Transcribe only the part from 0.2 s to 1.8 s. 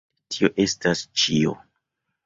Sed tio estas ĉio.